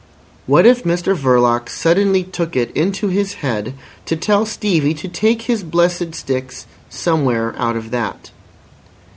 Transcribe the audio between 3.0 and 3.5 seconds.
his